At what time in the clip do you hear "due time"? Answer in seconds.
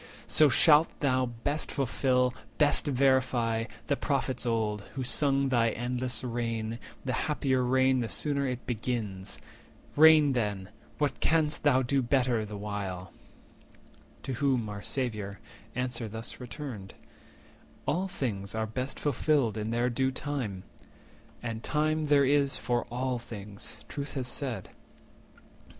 19.91-20.63